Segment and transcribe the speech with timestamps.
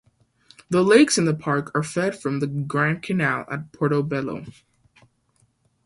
[0.71, 4.45] The lakes in the park are fed from the Grand Canal at Portobello.